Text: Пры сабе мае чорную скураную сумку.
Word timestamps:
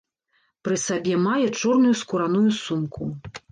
Пры 0.67 0.77
сабе 0.85 1.19
мае 1.27 1.45
чорную 1.61 1.93
скураную 2.01 2.49
сумку. 2.65 3.03